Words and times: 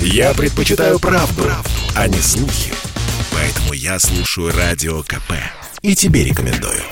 Я 0.00 0.34
предпочитаю 0.34 0.98
правду, 0.98 1.42
правду, 1.42 1.70
а 1.94 2.08
не 2.08 2.18
слухи. 2.18 2.72
Поэтому 3.32 3.72
я 3.72 3.98
слушаю 3.98 4.52
Радио 4.56 5.02
КП. 5.02 5.32
И 5.82 5.94
тебе 5.94 6.24
рекомендую. 6.24 6.82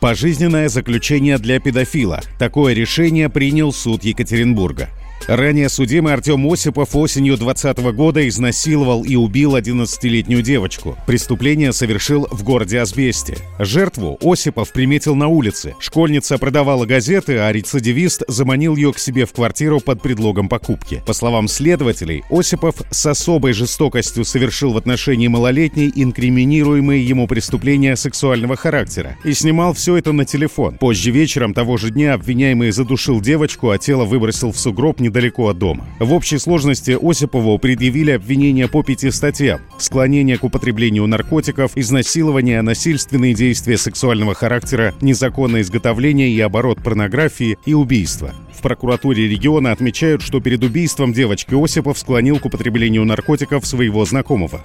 Пожизненное 0.00 0.68
заключение 0.68 1.38
для 1.38 1.58
педофила. 1.58 2.22
Такое 2.38 2.72
решение 2.72 3.28
принял 3.28 3.72
суд 3.72 4.04
Екатеринбурга. 4.04 4.90
Ранее 5.26 5.68
судимый 5.68 6.14
Артем 6.14 6.46
Осипов 6.50 6.96
осенью 6.96 7.36
2020 7.36 7.78
года 7.94 8.26
изнасиловал 8.28 9.04
и 9.04 9.16
убил 9.16 9.56
11-летнюю 9.56 10.42
девочку. 10.42 10.96
Преступление 11.06 11.72
совершил 11.72 12.26
в 12.30 12.42
городе 12.42 12.80
Асбесте. 12.80 13.36
Жертву 13.58 14.18
Осипов 14.22 14.72
приметил 14.72 15.14
на 15.14 15.28
улице. 15.28 15.74
Школьница 15.80 16.38
продавала 16.38 16.86
газеты, 16.86 17.38
а 17.38 17.52
рецидивист 17.52 18.22
заманил 18.28 18.76
ее 18.76 18.92
к 18.92 18.98
себе 18.98 19.26
в 19.26 19.32
квартиру 19.32 19.80
под 19.80 20.00
предлогом 20.00 20.48
покупки. 20.48 21.02
По 21.06 21.12
словам 21.12 21.48
следователей, 21.48 22.24
Осипов 22.30 22.76
с 22.90 23.04
особой 23.06 23.52
жестокостью 23.52 24.24
совершил 24.24 24.72
в 24.72 24.78
отношении 24.78 25.28
малолетней 25.28 25.92
инкриминируемые 25.94 27.06
ему 27.06 27.26
преступления 27.26 27.96
сексуального 27.96 28.56
характера 28.56 29.16
и 29.24 29.34
снимал 29.34 29.74
все 29.74 29.96
это 29.96 30.12
на 30.12 30.24
телефон. 30.24 30.78
Позже 30.78 31.10
вечером 31.10 31.52
того 31.52 31.76
же 31.76 31.90
дня 31.90 32.14
обвиняемый 32.14 32.70
задушил 32.70 33.20
девочку, 33.20 33.70
а 33.70 33.78
тело 33.78 34.04
выбросил 34.04 34.52
в 34.52 34.58
сугроб 34.58 35.00
недалеко 35.00 35.07
недалеко 35.08 35.48
от 35.48 35.58
дома. 35.58 35.86
В 35.98 36.12
общей 36.12 36.38
сложности 36.38 36.96
Осипову 37.00 37.58
предъявили 37.58 38.12
обвинения 38.12 38.68
по 38.68 38.82
пяти 38.82 39.10
статьям. 39.10 39.60
Склонение 39.78 40.38
к 40.38 40.44
употреблению 40.44 41.06
наркотиков, 41.06 41.72
изнасилование, 41.76 42.62
насильственные 42.62 43.34
действия 43.34 43.76
сексуального 43.76 44.34
характера, 44.34 44.94
незаконное 45.00 45.62
изготовление 45.62 46.30
и 46.30 46.40
оборот 46.40 46.82
порнографии 46.82 47.58
и 47.66 47.74
убийство. 47.74 48.32
В 48.56 48.62
прокуратуре 48.62 49.28
региона 49.28 49.72
отмечают, 49.72 50.22
что 50.22 50.40
перед 50.40 50.62
убийством 50.64 51.12
девочки 51.12 51.54
Осипов 51.54 51.98
склонил 51.98 52.38
к 52.38 52.46
употреблению 52.46 53.04
наркотиков 53.04 53.66
своего 53.66 54.04
знакомого. 54.04 54.64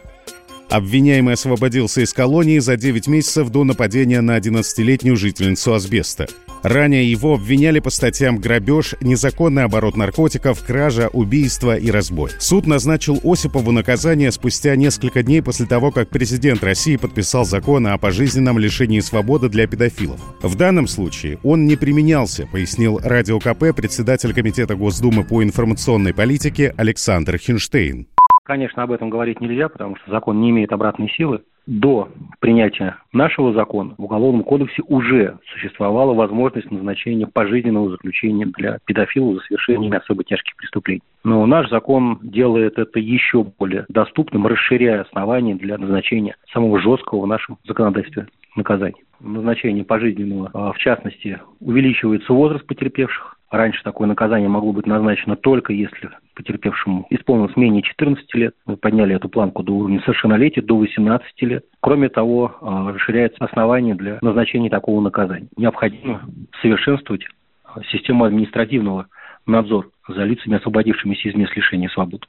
Обвиняемый 0.69 1.35
освободился 1.35 2.01
из 2.01 2.13
колонии 2.13 2.57
за 2.57 2.77
9 2.77 3.07
месяцев 3.07 3.49
до 3.49 3.63
нападения 3.63 4.21
на 4.21 4.37
11-летнюю 4.37 5.15
жительницу 5.15 5.73
Асбеста. 5.73 6.27
Ранее 6.63 7.11
его 7.11 7.33
обвиняли 7.33 7.79
по 7.79 7.89
статьям 7.89 8.37
грабеж, 8.37 8.95
незаконный 9.01 9.65
оборот 9.65 9.97
наркотиков, 9.97 10.65
кража, 10.65 11.09
убийство 11.11 11.75
и 11.77 11.91
разбой. 11.91 12.31
Суд 12.39 12.65
назначил 12.65 13.19
Осипову 13.23 13.71
наказание 13.71 14.31
спустя 14.31 14.75
несколько 14.77 15.23
дней 15.23 15.41
после 15.41 15.65
того, 15.65 15.91
как 15.91 16.09
президент 16.09 16.63
России 16.63 16.95
подписал 16.95 17.43
закон 17.43 17.87
о 17.87 17.97
пожизненном 17.97 18.57
лишении 18.57 19.01
свободы 19.01 19.49
для 19.49 19.67
педофилов. 19.67 20.21
В 20.41 20.55
данном 20.55 20.87
случае 20.87 21.37
он 21.43 21.65
не 21.65 21.75
применялся, 21.75 22.47
пояснил 22.49 22.99
Радио 23.03 23.39
КП 23.39 23.75
председатель 23.75 24.33
Комитета 24.33 24.75
Госдумы 24.75 25.25
по 25.25 25.43
информационной 25.43 26.13
политике 26.13 26.73
Александр 26.77 27.37
Хинштейн. 27.37 28.07
Конечно, 28.45 28.83
об 28.83 28.91
этом 28.91 29.09
говорить 29.09 29.41
нельзя, 29.41 29.67
потому 29.67 29.97
что 29.97 30.11
закон 30.11 30.39
не 30.41 30.49
имеет 30.49 30.71
обратной 30.71 31.09
силы 31.09 31.41
до 31.65 32.09
принятия 32.43 32.97
нашего 33.13 33.53
закона 33.53 33.95
в 33.97 34.03
Уголовном 34.03 34.43
кодексе 34.43 34.81
уже 34.89 35.37
существовала 35.53 36.13
возможность 36.13 36.69
назначения 36.71 37.25
пожизненного 37.25 37.91
заключения 37.91 38.45
для 38.57 38.79
педофилов 38.83 39.35
за 39.35 39.41
совершение 39.43 39.89
особо 39.93 40.25
тяжких 40.25 40.53
преступлений. 40.57 41.03
Но 41.23 41.45
наш 41.45 41.69
закон 41.69 42.19
делает 42.21 42.77
это 42.77 42.99
еще 42.99 43.45
более 43.57 43.85
доступным, 43.87 44.45
расширяя 44.45 45.03
основания 45.03 45.55
для 45.55 45.77
назначения 45.77 46.35
самого 46.51 46.81
жесткого 46.81 47.21
в 47.21 47.27
нашем 47.27 47.57
законодательстве 47.63 48.27
наказания. 48.57 49.01
Назначение 49.21 49.85
пожизненного, 49.85 50.49
а, 50.53 50.73
в 50.73 50.77
частности, 50.79 51.39
увеличивается 51.61 52.33
возраст 52.33 52.67
потерпевших, 52.67 53.37
Раньше 53.53 53.83
такое 53.83 54.07
наказание 54.07 54.49
могло 54.49 54.73
быть 54.73 54.87
назначено 54.87 55.35
только 55.35 55.73
если 55.73 56.09
потерпевшему 56.33 57.05
исполнилось 57.09 57.55
менее 57.55 57.81
14 57.81 58.33
лет. 58.35 58.55
Мы 58.65 58.77
подняли 58.77 59.15
эту 59.15 59.29
планку 59.29 59.63
до 59.63 59.73
уровня 59.73 59.99
совершеннолетия, 60.01 60.61
до 60.61 60.77
18 60.77 61.41
лет. 61.43 61.65
Кроме 61.79 62.09
того, 62.09 62.55
а, 62.61 62.91
расширяется 62.91 63.43
основание 63.43 63.95
для 63.95 64.19
назначения 64.21 64.69
такого 64.69 65.01
наказания. 65.01 65.47
Необходимо 65.57 66.21
совершенствовать 66.61 67.25
а, 67.63 67.81
систему 67.91 68.25
административного 68.25 69.07
надзора 69.45 69.87
за 70.07 70.23
лицами, 70.23 70.57
освободившимися 70.57 71.29
из 71.29 71.35
мест 71.35 71.55
лишения 71.55 71.89
свободы. 71.89 72.25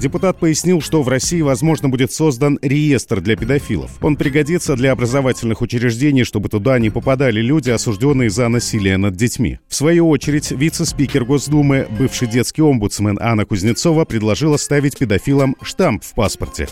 Депутат 0.00 0.38
пояснил, 0.38 0.80
что 0.80 1.02
в 1.02 1.08
России, 1.08 1.42
возможно, 1.42 1.90
будет 1.90 2.10
создан 2.10 2.58
реестр 2.62 3.20
для 3.20 3.36
педофилов. 3.36 3.98
Он 4.00 4.16
пригодится 4.16 4.74
для 4.74 4.92
образовательных 4.92 5.60
учреждений, 5.60 6.24
чтобы 6.24 6.48
туда 6.48 6.78
не 6.78 6.88
попадали 6.88 7.42
люди, 7.42 7.68
осужденные 7.68 8.30
за 8.30 8.48
насилие 8.48 8.96
над 8.96 9.16
детьми. 9.16 9.58
В 9.68 9.74
свою 9.74 10.08
очередь, 10.08 10.52
вице-спикер 10.52 11.26
Госдумы, 11.26 11.86
бывший 11.98 12.28
детский 12.28 12.62
омбудсмен 12.62 13.18
Анна 13.20 13.44
Кузнецова 13.44 14.06
предложила 14.06 14.56
ставить 14.56 14.96
педофилам 14.96 15.54
штамп 15.60 16.02
в 16.02 16.14
паспорте 16.14 16.68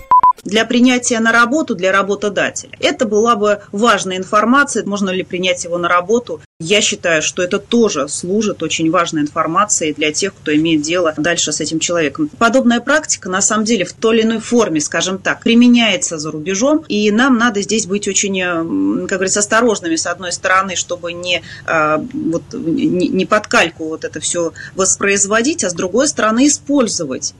для 0.48 0.64
принятия 0.64 1.20
на 1.20 1.31
работу 1.31 1.75
для 1.75 1.92
работодателя. 1.92 2.72
Это 2.81 3.06
была 3.06 3.36
бы 3.36 3.60
важная 3.70 4.16
информация, 4.16 4.84
можно 4.84 5.10
ли 5.10 5.22
принять 5.22 5.64
его 5.64 5.78
на 5.78 5.88
работу. 5.88 6.41
Я 6.59 6.81
считаю, 6.81 7.22
что 7.22 7.42
это 7.42 7.59
тоже 7.59 8.09
служит 8.09 8.62
очень 8.62 8.91
важной 8.91 9.22
информацией 9.22 9.94
для 9.94 10.12
тех, 10.12 10.34
кто 10.34 10.54
имеет 10.54 10.82
дело 10.82 11.14
дальше 11.16 11.53
с 11.53 11.60
этим 11.60 11.78
человеком. 11.78 12.28
Подобная 12.38 12.81
практика, 12.81 13.28
на 13.28 13.41
самом 13.41 13.64
деле, 13.64 13.84
в 13.84 13.92
той 13.92 14.19
или 14.19 14.25
иной 14.25 14.41
форме, 14.41 14.81
скажем 14.81 15.19
так, 15.19 15.41
применяется 15.42 16.19
за 16.19 16.31
рубежом, 16.31 16.84
и 16.88 17.10
нам 17.10 17.36
надо 17.38 17.62
здесь 17.62 17.86
быть 17.86 18.09
очень, 18.09 19.06
как 19.06 19.19
говорится, 19.19 19.41
осторожными, 19.41 19.97
с 19.97 20.06
одной 20.06 20.32
стороны, 20.32 20.75
чтобы 20.75 21.12
не, 21.12 21.42
а, 21.66 21.98
вот, 22.12 22.42
не 22.54 23.26
под 23.26 23.47
кальку 23.47 23.84
вот 23.88 24.04
это 24.04 24.19
все 24.20 24.53
воспроизводить, 24.75 25.62
а 25.65 25.70
с 25.70 25.75
другой 25.75 26.09
стороны 26.09 26.47
использовать. 26.47 27.34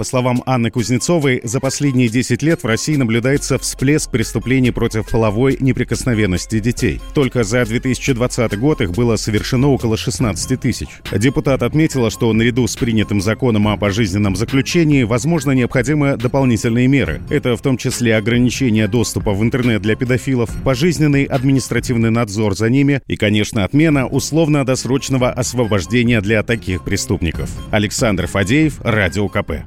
По 0.00 0.04
словам 0.04 0.42
Анны 0.46 0.70
Кузнецовой, 0.70 1.42
за 1.44 1.60
последние 1.60 2.08
10 2.08 2.42
лет 2.42 2.62
в 2.62 2.66
России 2.66 2.96
наблюдается 2.96 3.58
всплеск 3.58 4.10
преступлений 4.10 4.70
против 4.70 5.10
половой 5.10 5.58
неприкосновенности 5.60 6.58
детей. 6.58 7.02
Только 7.12 7.44
за 7.44 7.66
2020 7.66 8.58
год 8.58 8.80
их 8.80 8.92
было 8.92 9.16
совершено 9.16 9.68
около 9.68 9.98
16 9.98 10.58
тысяч. 10.58 10.88
Депутат 11.14 11.62
отметила, 11.62 12.08
что 12.08 12.32
наряду 12.32 12.66
с 12.66 12.76
принятым 12.76 13.20
законом 13.20 13.68
о 13.68 13.76
пожизненном 13.76 14.36
заключении, 14.36 15.02
возможно, 15.02 15.50
необходимы 15.50 16.16
дополнительные 16.16 16.88
меры. 16.88 17.20
Это 17.28 17.54
в 17.54 17.60
том 17.60 17.76
числе 17.76 18.16
ограничение 18.16 18.88
доступа 18.88 19.32
в 19.32 19.42
интернет 19.42 19.82
для 19.82 19.96
педофилов, 19.96 20.48
пожизненный 20.64 21.24
административный 21.24 22.10
надзор 22.10 22.56
за 22.56 22.70
ними 22.70 23.02
и, 23.06 23.16
конечно, 23.16 23.64
отмена 23.64 24.06
условно-досрочного 24.06 25.30
освобождения 25.30 26.22
для 26.22 26.42
таких 26.42 26.84
преступников. 26.84 27.50
Александр 27.70 28.26
Фадеев, 28.28 28.80
Радио 28.82 29.28
КП 29.28 29.66